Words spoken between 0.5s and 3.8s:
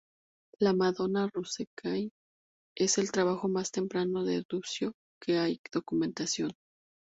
La "Madonna Rucellai" es el trabajo más